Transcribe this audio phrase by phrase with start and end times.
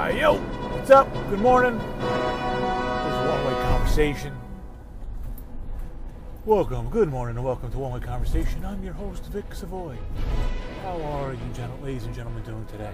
[0.00, 1.12] Uh, yo, what's up?
[1.28, 1.76] Good morning.
[1.76, 4.34] This is One Way Conversation.
[6.46, 8.64] Welcome, good morning, and welcome to One Way Conversation.
[8.64, 9.98] I'm your host, Vic Savoy.
[10.84, 12.92] How are you, gentle- ladies and gentlemen, doing today?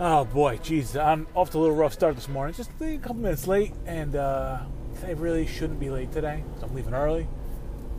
[0.00, 2.54] Oh boy, jeez, I'm off to a little rough start this morning.
[2.54, 4.60] Just a couple minutes late, and uh,
[5.04, 6.42] I really shouldn't be late today.
[6.58, 7.28] So I'm leaving early.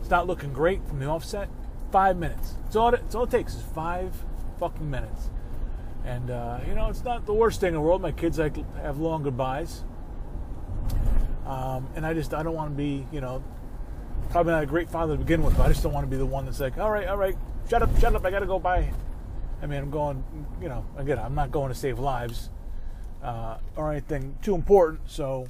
[0.00, 1.48] It's not looking great from the offset.
[1.92, 2.54] Five minutes.
[2.66, 4.16] It's all it, it's all it takes is five
[4.58, 5.30] fucking minutes.
[6.10, 8.02] And uh, you know, it's not the worst thing in the world.
[8.02, 9.84] My kids like have long goodbyes,
[11.46, 13.44] um, and I just I don't want to be you know
[14.30, 15.56] probably not a great father to begin with.
[15.56, 17.36] But I just don't want to be the one that's like, all right, all right,
[17.68, 18.92] shut up, shut up, I gotta go by.
[19.62, 20.24] I mean, I'm going,
[20.60, 22.50] you know, again, I'm not going to save lives
[23.22, 25.46] uh, or anything too important, so.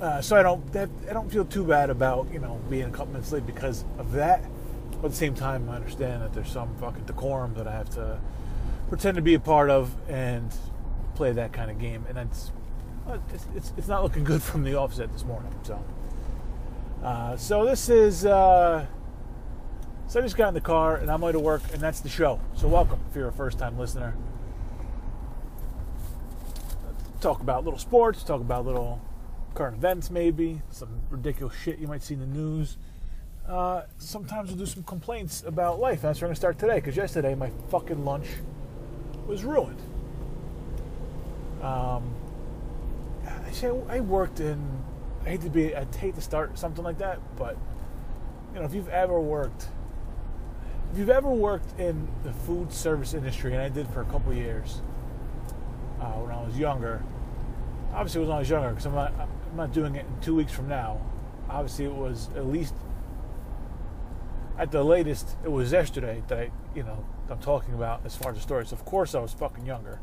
[0.00, 2.90] Uh, so I don't that, I don't feel too bad about you know being a
[2.90, 4.44] couple minutes late because of that.
[4.90, 7.90] But at the same time, I understand that there's some fucking decorum that I have
[7.90, 8.18] to
[8.88, 10.54] pretend to be a part of and
[11.14, 12.52] play that kind of game, and that's
[13.32, 15.54] it's, it's, it's not looking good from the offset this morning.
[15.62, 15.82] So,
[17.02, 18.86] uh, so this is uh,
[20.08, 22.08] so I just got in the car and I'm going to work, and that's the
[22.08, 22.40] show.
[22.54, 24.14] So welcome if you're a first time listener.
[27.20, 29.00] Talk about little sports, talk about little
[29.56, 32.76] current events, maybe some ridiculous shit you might see in the news.
[33.48, 36.02] Uh, sometimes we'll do some complaints about life.
[36.02, 38.26] That's where I'm gonna start today because yesterday my fucking lunch
[39.26, 39.80] was ruined.
[41.62, 42.14] Um,
[43.26, 44.60] I say I worked in.
[45.24, 45.74] I hate to be.
[45.74, 47.56] I'd hate to start something like that, but
[48.52, 49.68] you know, if you've ever worked,
[50.92, 54.34] if you've ever worked in the food service industry, and I did for a couple
[54.34, 54.82] years
[56.00, 57.02] uh, when I was younger.
[57.94, 59.14] Obviously, when I was younger, because I'm not.
[59.56, 61.00] I'm not doing it in two weeks from now.
[61.48, 62.74] Obviously, it was at least
[64.58, 65.34] at the latest.
[65.44, 68.70] It was yesterday that I, you know, I'm talking about as far as the stories.
[68.70, 69.98] Of course, I was fucking younger.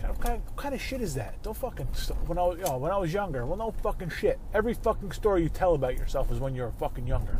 [0.00, 1.42] What kind, of, what kind of shit is that?
[1.42, 1.88] Don't fucking
[2.26, 3.44] when I was you know, when I was younger.
[3.44, 4.38] Well, no fucking shit.
[4.54, 7.36] Every fucking story you tell about yourself is when you're fucking younger.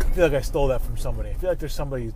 [0.00, 1.30] I feel like I stole that from somebody.
[1.30, 2.12] I feel like there's somebody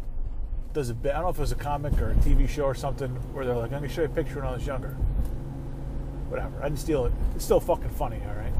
[0.73, 1.13] does a bit.
[1.13, 3.45] I don't know if it was a comic or a TV show or something where
[3.45, 4.97] they're like, "I'm gonna show you a picture when I was younger."
[6.33, 6.61] Whatever.
[6.61, 7.13] I didn't steal it.
[7.35, 8.55] It's still fucking funny, all right.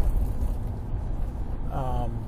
[1.73, 2.19] Um.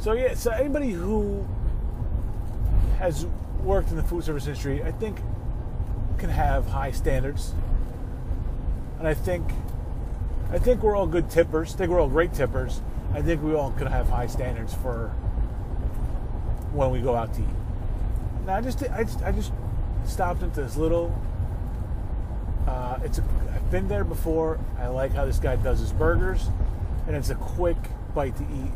[0.00, 1.46] So yeah, so anybody who
[2.98, 3.26] has
[3.62, 5.18] worked in the food service industry, I think,
[6.16, 7.52] can have high standards,
[8.98, 9.52] and I think,
[10.50, 11.74] I think we're all good tippers.
[11.74, 12.80] I think we're all great tippers.
[13.12, 15.08] I think we all could have high standards for
[16.72, 17.46] when we go out to eat.
[18.46, 19.52] Now, I just, I just, I just
[20.06, 21.14] stopped into this little.
[23.04, 23.24] It's a,
[23.54, 24.58] I've been there before.
[24.78, 26.48] I like how this guy does his burgers,
[27.06, 27.78] and it's a quick
[28.14, 28.72] bite to eat.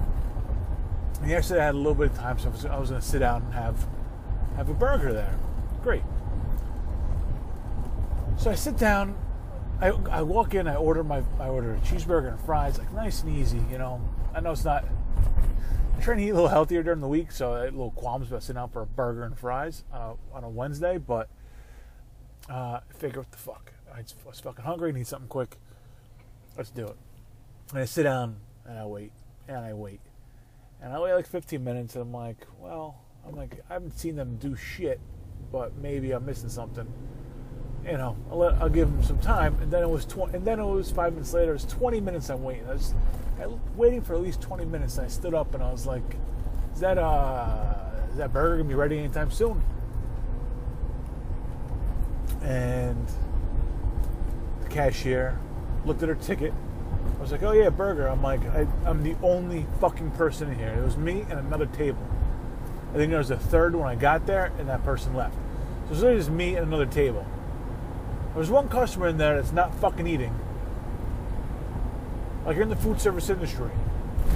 [1.21, 3.01] And yesterday I had a little bit of time, so I was, I was going
[3.01, 3.87] to sit down and have
[4.57, 5.39] have a burger there.
[5.83, 6.03] Great.
[8.39, 9.17] So I sit down.
[9.81, 10.67] I, I walk in.
[10.67, 13.63] I order my I order a cheeseburger and fries, like nice and easy.
[13.71, 14.01] You know,
[14.35, 14.85] I know it's not.
[15.95, 17.93] I'm trying to eat a little healthier during the week, so I had a little
[17.93, 20.99] qualms about sitting down for a burger and fries uh, on a Wednesday.
[20.99, 21.29] But
[22.49, 23.73] uh, figure what the fuck.
[23.97, 24.93] I was fucking hungry.
[24.93, 25.57] Need something quick.
[26.57, 26.97] Let's do it.
[27.71, 28.37] And I sit down
[28.67, 29.13] and I wait
[29.49, 30.01] and I wait
[30.83, 31.95] and I wait like 15 minutes.
[31.95, 35.01] And I'm like, well, I'm like, I haven't seen them do shit,
[35.51, 36.87] but maybe I'm missing something.
[37.85, 39.57] You know, I'll, let, I'll give them some time.
[39.63, 41.53] And then it was 20, and then it was five minutes later.
[41.53, 42.31] It was 20 minutes.
[42.31, 42.67] I'm waiting.
[42.69, 42.95] I was,
[43.41, 43.47] I
[43.77, 44.99] waiting for at least 20 minutes.
[44.99, 46.17] And I stood up and I was like,
[46.75, 47.75] is that uh,
[48.11, 49.63] is that burger gonna be ready anytime soon?
[52.43, 53.09] And
[54.77, 55.39] cashier
[55.87, 56.53] looked at her ticket.
[57.19, 58.09] I was like, oh yeah, burger.
[58.09, 60.69] I'm like, I, I'm the only fucking person in here.
[60.79, 62.07] It was me and another table.
[62.93, 65.35] I think there was a third when I got there, and that person left.
[65.87, 67.27] So it's literally just me and another table.
[68.35, 70.39] There's one customer in there that's not fucking eating.
[72.45, 73.71] Like you're in the food service industry,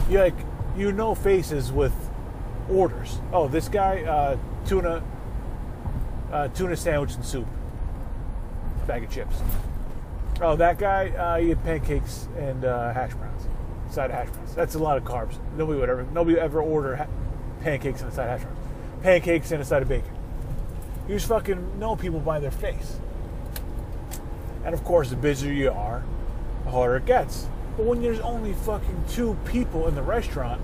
[0.09, 0.35] you like
[0.77, 1.93] you know faces with
[2.71, 3.19] orders.
[3.33, 5.03] Oh, this guy uh, tuna
[6.33, 7.47] uh, tuna sandwich and soup,
[8.87, 9.37] bag of chips.
[10.43, 13.47] Oh, that guy uh, he had pancakes and uh, hash browns,
[13.91, 14.55] side of hash browns.
[14.55, 15.39] That's a lot of carbs.
[15.57, 17.07] Nobody would ever nobody would ever order ha-
[17.61, 20.13] pancakes and a side of hash browns, pancakes and a side of bacon.
[21.09, 22.99] You just fucking know people by their face.
[24.65, 26.05] And of course, the busier you are,
[26.65, 27.47] the harder it gets.
[27.77, 30.61] But when there's only fucking two people in the restaurant,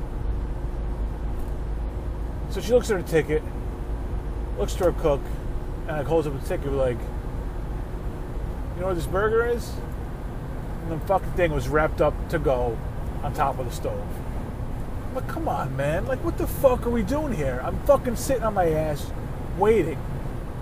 [2.50, 3.43] so she looks at her ticket,
[4.58, 5.20] looks to her cook,
[5.88, 6.99] and like holds up the ticket, like,
[8.76, 9.73] you know what this burger is?
[10.82, 12.78] And the fucking thing was wrapped up to go
[13.23, 14.06] on top of the stove.
[15.14, 16.05] But come on, man.
[16.06, 17.62] Like, what the fuck are we doing here?
[17.64, 19.11] I'm fucking sitting on my ass,
[19.56, 19.99] waiting.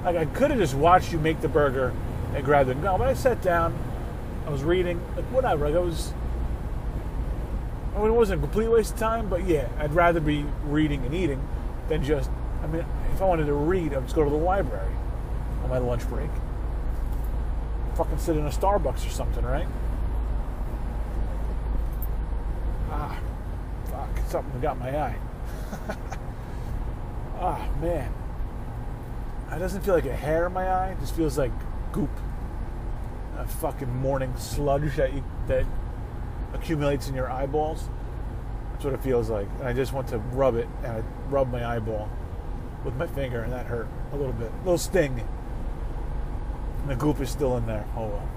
[0.05, 1.93] Like, I could have just watched you make the burger
[2.35, 2.77] and grabbed it.
[2.77, 3.77] No, but I sat down.
[4.47, 5.01] I was reading.
[5.17, 5.67] Like, whatever.
[5.67, 6.13] Like, I was.
[7.97, 11.05] I mean, it wasn't a complete waste of time, but yeah, I'd rather be reading
[11.05, 11.47] and eating
[11.89, 12.31] than just.
[12.63, 14.93] I mean, if I wanted to read, I'd just go to the library
[15.65, 16.31] on my lunch break.
[17.97, 19.67] Fucking sit in a Starbucks or something, right?
[22.91, 23.21] Ah,
[23.85, 25.17] fuck, something got my eye.
[27.39, 28.13] ah, man.
[29.53, 31.53] It doesn't feel like a hair in my eye, it just feels like
[31.93, 32.11] goop.
[33.39, 35.65] A fucking morning sludge that you, that
[36.53, 37.89] accumulates in your eyeballs.
[38.73, 39.49] That's what it feels like.
[39.59, 42.09] And I just want to rub it, and I rub my eyeball
[42.85, 44.51] with my finger, and that hurt a little bit.
[44.53, 45.27] A little sting.
[46.85, 47.87] And the goop is still in there.
[47.97, 48.29] Oh well.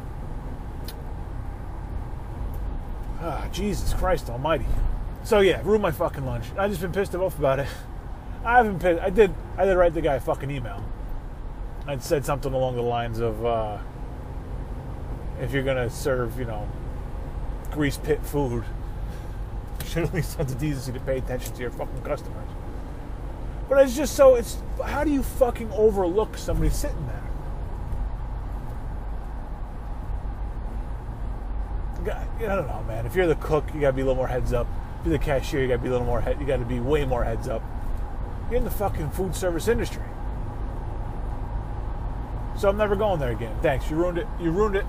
[3.19, 4.65] Ah, Jesus Christ Almighty.
[5.25, 6.45] So yeah, ruined my fucking lunch.
[6.57, 7.67] I just been pissed off about it.
[8.45, 9.01] I haven't pissed.
[9.01, 9.33] I did.
[9.57, 10.81] I did write the guy a fucking email.
[11.85, 13.79] I'd said something along the lines of, uh,
[15.41, 16.65] if you're gonna serve, you know,
[17.71, 18.63] grease pit food,
[19.81, 22.49] you should at least have the decency to pay attention to your fucking customers.
[23.67, 24.35] But it's just so.
[24.35, 27.23] It's how do you fucking overlook somebody sitting there?
[32.39, 33.05] I don't know, man.
[33.05, 34.67] If you're the cook, you gotta be a little more heads up.
[34.99, 36.39] If you're the cashier, you gotta be a little more head.
[36.39, 37.63] You gotta be way more heads up.
[38.49, 40.03] You're in the fucking food service industry,
[42.57, 43.55] so I'm never going there again.
[43.61, 43.89] Thanks.
[43.89, 44.27] You ruined it.
[44.39, 44.85] You ruined it.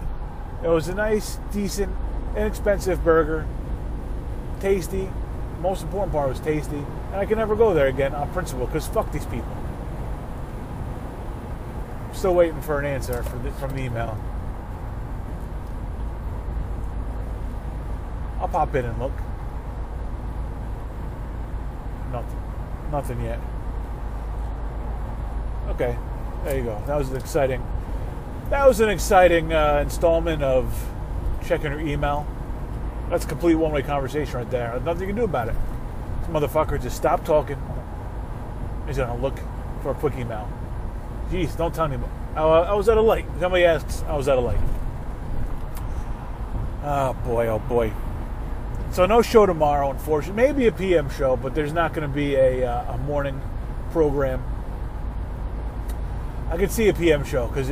[0.62, 1.94] It was a nice, decent,
[2.36, 3.46] inexpensive burger.
[4.60, 5.08] Tasty.
[5.60, 8.86] Most important part was tasty, and I can never go there again on principle because
[8.86, 9.56] fuck these people.
[12.12, 14.16] Still waiting for an answer the, from the email.
[18.40, 19.12] I'll pop in and look.
[22.12, 22.42] Nothing.
[22.90, 23.40] Nothing yet.
[25.68, 25.96] Okay,
[26.44, 26.82] there you go.
[26.86, 27.62] That was an exciting.
[28.50, 30.88] That was an exciting uh, installment of
[31.44, 32.26] checking your email.
[33.10, 34.80] That's a complete one-way conversation right there.
[34.80, 35.56] Nothing you can do about it.
[36.20, 37.60] This motherfucker just stopped talking.
[38.86, 39.38] He's gonna look
[39.82, 40.48] for a quick email.
[41.30, 41.98] Jeez, don't tell me.
[42.34, 43.26] I, I was at a light.
[43.38, 44.58] Somebody asks, I was at a light.
[46.84, 47.92] Oh boy, oh boy.
[48.90, 50.42] So no show tomorrow, unfortunately.
[50.42, 53.40] Maybe a PM show, but there's not going to be a, uh, a morning
[53.90, 54.42] program.
[56.50, 57.70] I could see a PM show because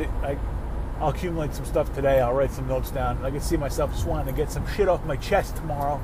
[0.99, 2.21] I'll accumulate some stuff today.
[2.21, 3.23] I'll write some notes down.
[3.25, 5.99] I can see myself just wanting to get some shit off my chest tomorrow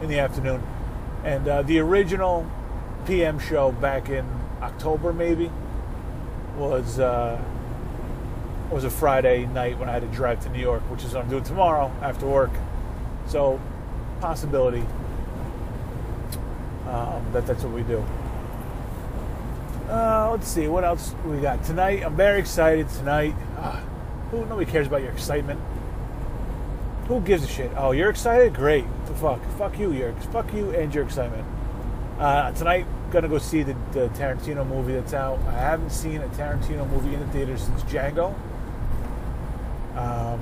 [0.00, 0.62] in the afternoon.
[1.24, 2.48] And uh, the original
[3.06, 4.24] PM show back in
[4.60, 5.50] October, maybe,
[6.56, 7.40] was uh,
[8.70, 11.24] was a Friday night when I had to drive to New York, which is what
[11.24, 12.50] I'm doing tomorrow after work.
[13.26, 13.60] So
[14.22, 14.84] possibility
[16.86, 18.04] um, that that's what we do.
[19.88, 22.04] Uh, let's see what else we got tonight.
[22.04, 23.34] I'm very excited tonight.
[23.58, 23.80] Uh,
[24.30, 25.60] who nobody cares about your excitement.
[27.08, 27.72] Who gives a shit?
[27.76, 28.54] Oh, you're excited?
[28.54, 28.84] Great.
[29.16, 31.44] Fuck, fuck you, your fuck you and your excitement.
[32.18, 35.40] Uh, tonight, gonna go see the, the Tarantino movie that's out.
[35.48, 38.34] I haven't seen a Tarantino movie in the theater since Django.
[39.96, 40.40] Um,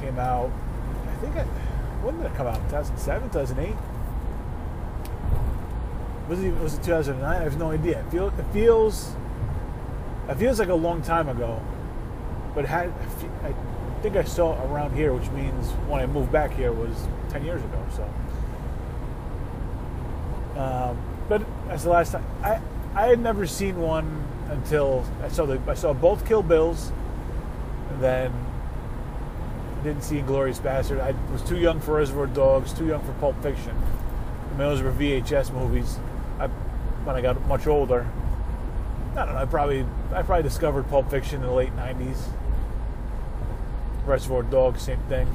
[0.00, 0.50] came out.
[1.06, 1.44] I think I
[2.02, 2.56] when did it come out?
[2.70, 3.74] 2007, 2008?
[6.28, 7.24] Was it, was it 2009?
[7.24, 8.00] I have no idea.
[8.00, 9.14] It, feel, it feels
[10.28, 11.60] it feels like a long time ago,
[12.54, 12.92] but had
[13.42, 13.52] I
[14.02, 17.44] think I saw it around here, which means when I moved back here was 10
[17.44, 17.84] years ago.
[17.96, 18.02] So,
[20.60, 22.60] um, but that's the last time I
[22.94, 26.92] I had never seen one until I saw the I saw both Kill Bills,
[27.90, 28.32] and then
[29.82, 31.00] didn't see Glorious Bastard.
[31.00, 33.76] I was too young for Reservoir Dogs, too young for Pulp Fiction.
[33.76, 35.98] I mean, those were VHS movies.
[36.38, 38.06] I, when I got much older,
[39.12, 39.40] I don't know.
[39.40, 42.18] I probably I probably discovered Pulp Fiction in the late '90s.
[44.06, 45.28] Reservoir Dogs, same thing.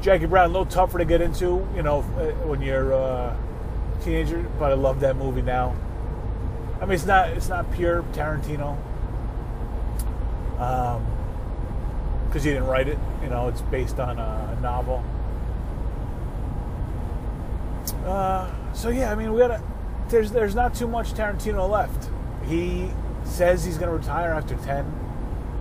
[0.00, 3.36] Jackie Brown, a little tougher to get into, you know, uh, when you're a
[4.02, 4.42] teenager.
[4.58, 5.76] But I love that movie now.
[6.80, 8.76] I mean, it's not it's not pure Tarantino.
[10.58, 11.06] Um,
[12.28, 12.98] because he didn't write it.
[13.22, 15.04] You know, it's based on a, novel.
[18.04, 19.62] Uh, so yeah, I mean, we gotta.
[20.08, 22.10] There's there's not too much Tarantino left.
[22.46, 22.90] He
[23.24, 24.90] says he's to retire after ten.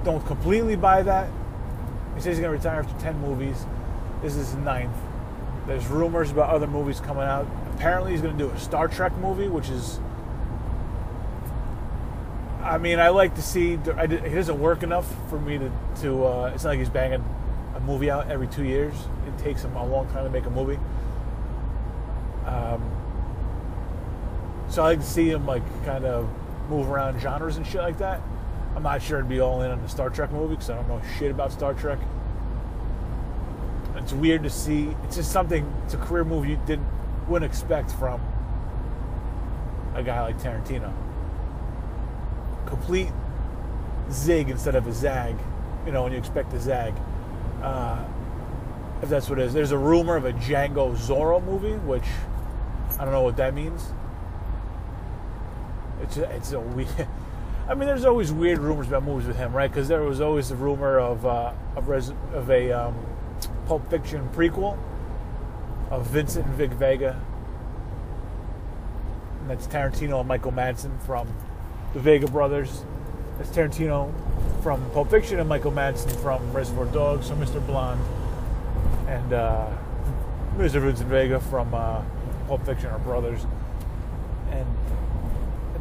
[0.03, 1.29] Don't completely buy that.
[2.15, 3.65] He says he's to retire after ten movies.
[4.21, 4.95] This is his ninth.
[5.67, 7.45] There's rumors about other movies coming out.
[7.75, 9.99] Apparently, he's to do a Star Trek movie, which is
[12.67, 13.71] I mean, I like to see.
[13.71, 15.71] he doesn't work enough for me to.
[16.01, 17.23] to uh, it's not like he's banging
[17.75, 18.93] a movie out every two years.
[19.25, 20.77] It takes him a long time to make a movie.
[22.45, 22.91] Um,
[24.69, 26.27] so I like to see him like kind of
[26.69, 28.21] move around genres and shit like that.
[28.75, 30.89] I'm not sure to be all in on the Star Trek movie because I don't
[30.89, 31.99] know shit about Star Trek.
[33.95, 34.93] It's weird to see.
[35.05, 35.65] It's just something.
[35.85, 36.85] It's a career move you didn't
[37.29, 38.21] wouldn't expect from
[39.95, 40.93] a guy like Tarantino.
[42.67, 43.11] Complete
[44.11, 45.35] zig instead of a zag.
[45.85, 46.93] You know when you expect a zag.
[47.61, 48.03] Uh,
[49.01, 49.53] if that's what it is.
[49.53, 52.05] There's a rumor of a Django Zorro movie, which
[52.99, 53.85] I don't know what that means.
[56.01, 56.89] It's a, it's a weird.
[57.69, 59.69] I mean, there's always weird rumors about movies with him, right?
[59.69, 62.95] Because there was always the rumor of uh, of, res- of a um,
[63.65, 64.77] Pulp Fiction prequel
[65.91, 67.21] of Vincent and Vic Vega,
[69.41, 71.27] and that's Tarantino and Michael Madsen from
[71.93, 72.83] the Vega brothers.
[73.37, 74.13] That's Tarantino
[74.63, 77.27] from Pulp Fiction and Michael Madsen from Reservoir Dogs.
[77.27, 77.65] So Mr.
[77.65, 78.01] Blonde
[79.07, 79.69] and uh,
[80.57, 80.81] Mr.
[80.81, 82.01] Vincent Vega from uh,
[82.47, 83.45] Pulp Fiction are brothers,
[84.51, 84.65] and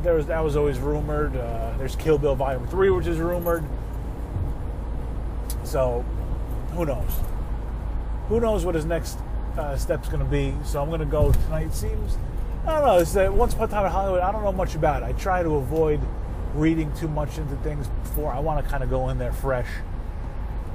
[0.02, 1.36] there was that was always rumored.
[1.36, 3.64] Uh, there's Kill Bill Volume Three, which is rumored.
[5.64, 6.04] So,
[6.74, 7.10] who knows?
[8.28, 9.18] Who knows what his next
[9.56, 10.54] uh, step's going to be?
[10.64, 11.72] So I'm going to go tonight.
[11.74, 12.18] Seems
[12.66, 12.98] I don't know.
[12.98, 14.20] It's uh, Once Upon a Time in Hollywood.
[14.22, 15.06] I don't know much about it.
[15.06, 16.00] I try to avoid
[16.52, 18.32] reading too much into things before.
[18.32, 19.68] I want to kind of go in there fresh,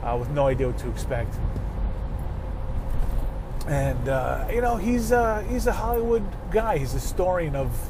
[0.01, 1.35] uh, with no idea what to expect.
[3.67, 6.77] And uh, you know, he's uh, he's a Hollywood guy.
[6.77, 7.89] He's a historian of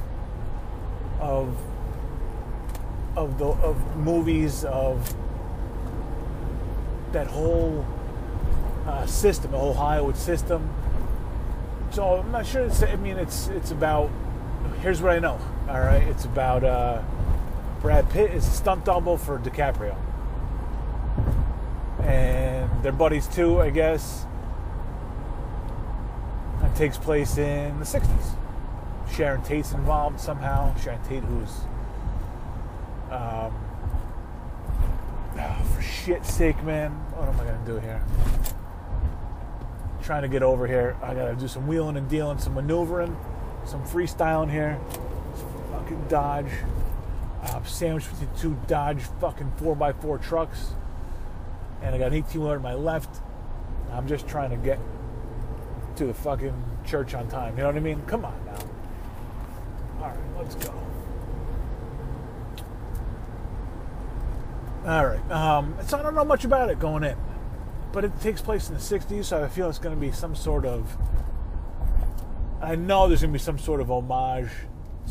[1.20, 1.56] of
[3.16, 5.14] of the of movies of
[7.12, 7.86] that whole
[8.88, 10.74] uh, system, the whole Hollywood system.
[11.92, 12.64] So I'm not sure.
[12.64, 14.10] It's, I mean, it's it's about.
[14.82, 15.40] Here's what I know.
[15.68, 17.02] All right, it's about uh,
[17.82, 19.96] Brad Pitt is a stunt double for DiCaprio,
[22.04, 24.26] and they're buddies too, I guess.
[26.62, 28.38] That takes place in the '60s.
[29.14, 30.74] Sharon Tate's involved somehow.
[30.78, 31.52] Sharon Tate, who's
[33.12, 33.54] um,
[35.38, 38.02] oh, for shit's sake, man, what am I gonna do here?
[40.04, 40.98] Trying to get over here.
[41.02, 43.16] I gotta do some wheeling and dealing, some maneuvering,
[43.66, 44.80] some freestyling here.
[45.72, 46.52] Fucking dodge.
[47.44, 50.74] I'm sandwiched between two Dodge fucking 4x4 trucks.
[51.82, 53.22] And I got an 18 wheeler my left.
[53.92, 54.80] I'm just trying to get
[55.96, 56.54] to the fucking
[56.86, 57.56] church on time.
[57.58, 58.02] You know what I mean?
[58.08, 58.60] Come on now.
[60.02, 60.74] All right, let's go.
[64.86, 65.32] All right.
[65.32, 67.18] Um, so I don't know much about it going in,
[67.92, 70.36] but it takes place in the '60s, so I feel it's going to be some
[70.36, 70.96] sort of.
[72.62, 74.50] I know there's going to be some sort of homage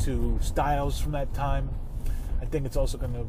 [0.03, 1.69] to styles from that time.
[2.41, 3.25] I think it's also going to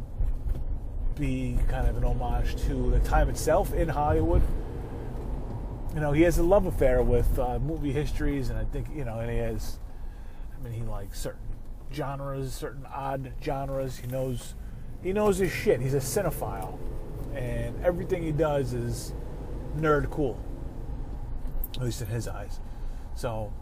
[1.21, 4.43] be kind of an homage to the time itself in Hollywood.
[5.95, 9.05] You know, he has a love affair with uh, movie histories, and I think you
[9.05, 9.79] know, and he has.
[10.55, 11.41] I mean, he likes certain
[11.93, 13.99] genres, certain odd genres.
[13.99, 14.55] He knows
[15.03, 15.81] he knows his shit.
[15.81, 16.79] He's a cinephile,
[17.35, 19.13] and everything he does is
[19.77, 20.39] nerd cool,
[21.77, 22.61] at least in his eyes.
[23.15, 23.53] So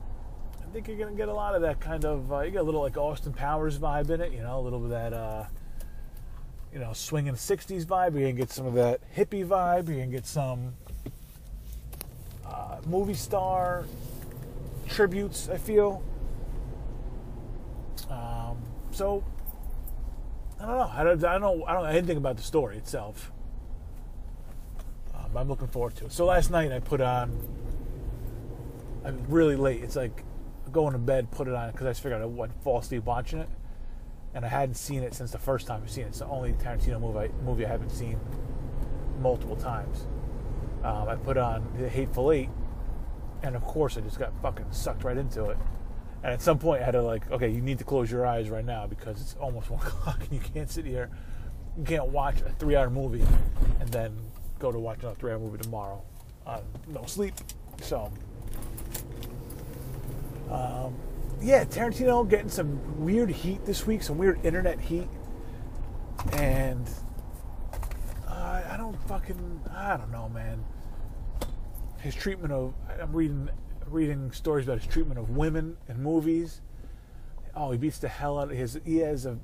[0.61, 2.33] I think you're gonna get a lot of that kind of.
[2.33, 4.79] Uh, you get a little like Austin Powers vibe in it, you know, a little
[4.79, 5.13] bit of that.
[5.13, 5.45] Uh,
[6.73, 8.13] you know, swinging '60s vibe.
[8.13, 9.89] You're gonna get some of that hippie vibe.
[9.89, 10.75] You're gonna get some
[12.47, 13.85] uh, movie star
[14.89, 15.49] tributes.
[15.49, 16.03] I feel.
[18.09, 18.59] Um,
[18.93, 19.25] so
[20.61, 20.91] I don't know.
[20.93, 21.25] I don't.
[21.25, 21.65] I don't know.
[21.67, 21.85] I don't.
[21.85, 23.33] I didn't about the story itself.
[25.31, 26.13] Um, I'm looking forward to it.
[26.13, 27.39] So last night I put on.
[29.05, 29.83] I'm really late.
[29.83, 30.25] It's like
[30.71, 33.41] going to bed, put it on because I just figured I wouldn't fall asleep watching
[33.41, 33.49] it,
[34.35, 36.09] and I hadn't seen it since the first time I've seen it.
[36.09, 38.19] It's the only Tarantino movie I, movie I haven't seen
[39.21, 40.07] multiple times.
[40.85, 42.51] Um, I put on The Hateful Eight,
[43.43, 45.59] and of course I just got fucking sucked right into it.
[46.23, 48.51] And at some point, I had to like, okay, you need to close your eyes
[48.51, 51.11] right now because it's almost one o'clock, and you can't sit here,
[51.77, 53.25] you can't watch a three-hour movie,
[53.81, 54.17] and then
[54.61, 56.03] go to watch another three-hour movie tomorrow
[56.47, 57.35] on no sleep.
[57.81, 58.13] So,
[60.51, 60.95] um,
[61.41, 65.09] yeah, Tarantino getting some weird heat this week, some weird internet heat,
[66.35, 66.89] and
[68.29, 70.63] uh, I don't fucking, I don't know, man.
[71.99, 73.49] His treatment of, I'm reading
[73.87, 76.61] reading stories about his treatment of women in movies.
[77.57, 78.79] Oh, he beats the hell out of his.
[78.85, 79.39] He has a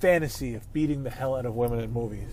[0.00, 2.28] fantasy of beating the hell out of women in movies.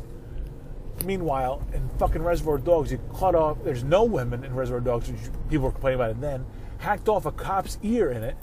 [1.06, 3.58] Meanwhile, in fucking Reservoir Dogs, he cut off.
[3.64, 5.12] There's no women in Reservoir Dogs.
[5.50, 6.46] People were complaining about it then.
[6.78, 8.38] Hacked off a cop's ear in it.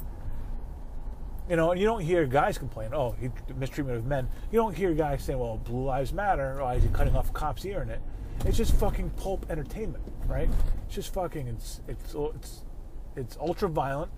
[1.49, 2.91] You know, and you don't hear guys complain.
[2.93, 4.29] Oh, he mistreatment of men.
[4.51, 7.33] You don't hear guys saying, "Well, Blue Lives Matter." Why is he cutting off a
[7.33, 8.03] cop's ear in it?
[8.45, 10.49] It's just fucking pulp entertainment, right?
[10.87, 11.47] It's just fucking.
[11.49, 12.65] It's it's it's
[13.17, 14.13] it's ultra violent,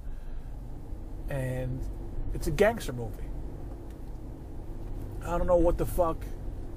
[1.28, 1.80] and
[2.34, 3.28] it's a gangster movie.
[5.22, 6.24] I don't know what the fuck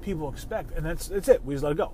[0.04, 1.44] people expect, and that's that's it.
[1.44, 1.92] We just let it go.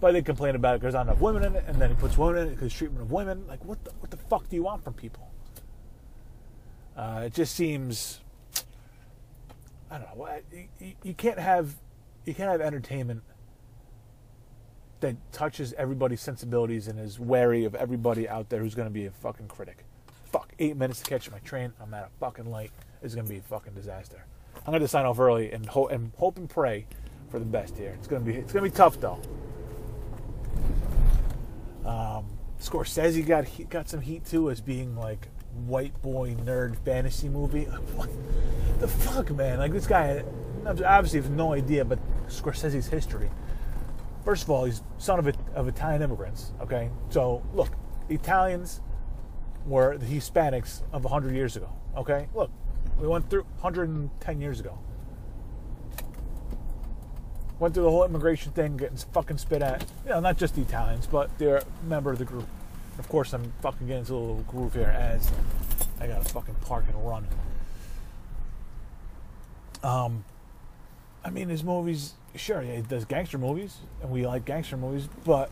[0.00, 1.96] But they complain about it because there's not enough women in it, and then he
[1.96, 3.46] puts women in it because treatment of women.
[3.46, 5.30] Like, what the what the fuck do you want from people?
[6.96, 8.20] Uh, it just seems.
[9.90, 10.28] I don't know.
[10.80, 11.74] You, you can't have
[12.24, 13.22] you can't have entertainment
[15.00, 19.04] that touches everybody's sensibilities and is wary of everybody out there who's going to be
[19.06, 19.84] a fucking critic.
[20.32, 21.74] Fuck, eight minutes to catch my train.
[21.80, 22.70] I'm at a fucking light.
[23.02, 24.24] It's going to be a fucking disaster.
[24.66, 26.86] I'm going to sign off early and, ho- and hope and pray
[27.30, 27.94] for the best here.
[27.98, 29.20] It's to be it's to be tough though.
[31.84, 32.26] Um,
[32.60, 35.28] Scorsese got got some heat too as being like
[35.66, 37.64] white boy nerd fantasy movie.
[37.94, 38.10] What
[38.80, 39.58] the fuck, man?
[39.58, 40.24] Like this guy
[40.66, 43.30] obviously has no idea, but Scorsese's history.
[44.24, 46.52] First of all, he's son of, of Italian immigrants.
[46.60, 47.70] Okay, so look,
[48.08, 48.80] the Italians
[49.66, 51.70] were the Hispanics of 100 years ago.
[51.96, 52.50] Okay, look,
[52.98, 54.78] we went through 110 years ago.
[57.58, 59.84] Went through the whole immigration thing, getting fucking spit at.
[60.04, 62.46] You know, not just the Italians, but they're a member of the group.
[62.98, 65.30] Of course, I'm fucking getting into a little groove here as
[66.00, 67.26] I gotta fucking park and run.
[69.82, 70.24] Um,
[71.24, 75.08] I mean, his movies, sure, yeah, he does gangster movies, and we like gangster movies,
[75.24, 75.50] but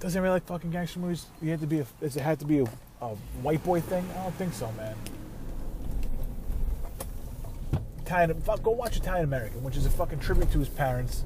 [0.00, 1.26] does anybody like fucking gangster movies?
[1.40, 2.64] You had to be a, does it have to be a,
[3.00, 3.08] a
[3.42, 4.04] white boy thing?
[4.18, 4.94] I don't think so, man.
[8.00, 11.24] Italian, go watch Italian American, which is a fucking tribute to his parents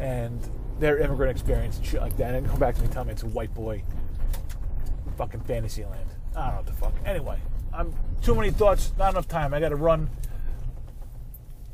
[0.00, 0.40] and
[0.78, 2.34] their immigrant experience and shit like that.
[2.34, 3.82] And come back to me and tell me it's a white boy
[5.16, 6.08] fucking fantasy land.
[6.34, 6.92] I don't know what the fuck.
[7.04, 7.38] Anyway,
[7.74, 9.52] I'm too many thoughts, not enough time.
[9.52, 10.08] I gotta run.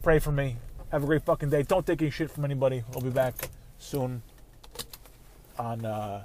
[0.03, 0.57] Pray for me.
[0.91, 1.63] Have a great fucking day.
[1.63, 2.83] Don't take any shit from anybody.
[2.95, 4.23] I'll be back soon
[5.59, 6.25] on uh,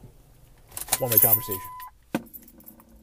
[0.99, 1.80] One Way Conversation.